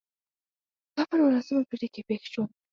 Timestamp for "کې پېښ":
1.93-2.21